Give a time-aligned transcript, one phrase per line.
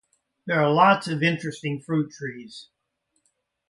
[0.47, 2.69] There are lots of interesting fruit trees.